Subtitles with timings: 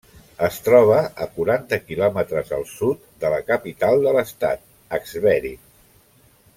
[0.45, 0.95] Es troba
[1.25, 4.65] a quaranta quilòmetres al sud de la capital de l'estat,
[5.05, 5.63] Schwerin.